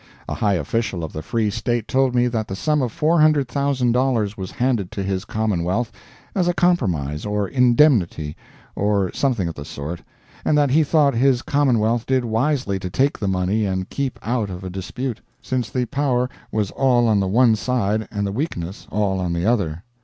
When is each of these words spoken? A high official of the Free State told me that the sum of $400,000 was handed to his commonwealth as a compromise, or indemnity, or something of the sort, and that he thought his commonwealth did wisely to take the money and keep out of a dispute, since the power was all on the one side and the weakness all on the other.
A 0.27 0.33
high 0.33 0.55
official 0.55 1.03
of 1.03 1.13
the 1.13 1.21
Free 1.21 1.51
State 1.51 1.87
told 1.87 2.15
me 2.15 2.25
that 2.25 2.47
the 2.47 2.55
sum 2.55 2.81
of 2.81 2.91
$400,000 2.91 4.35
was 4.35 4.49
handed 4.49 4.91
to 4.93 5.03
his 5.03 5.25
commonwealth 5.25 5.91
as 6.33 6.47
a 6.47 6.55
compromise, 6.55 7.23
or 7.23 7.47
indemnity, 7.47 8.35
or 8.75 9.11
something 9.13 9.47
of 9.47 9.53
the 9.53 9.63
sort, 9.63 10.01
and 10.43 10.57
that 10.57 10.71
he 10.71 10.83
thought 10.83 11.13
his 11.13 11.43
commonwealth 11.43 12.07
did 12.07 12.25
wisely 12.25 12.79
to 12.79 12.89
take 12.89 13.19
the 13.19 13.27
money 13.27 13.63
and 13.63 13.91
keep 13.91 14.17
out 14.23 14.49
of 14.49 14.63
a 14.63 14.71
dispute, 14.71 15.21
since 15.39 15.69
the 15.69 15.85
power 15.85 16.27
was 16.51 16.71
all 16.71 17.07
on 17.07 17.19
the 17.19 17.27
one 17.27 17.55
side 17.55 18.07
and 18.09 18.25
the 18.25 18.31
weakness 18.31 18.87
all 18.89 19.19
on 19.19 19.33
the 19.33 19.45
other. 19.45 19.83